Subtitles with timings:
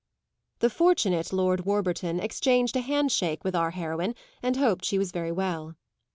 [0.61, 5.31] The fortunate Lord Warburton exchanged a handshake with our heroine and hoped she was very
[5.31, 5.75] well.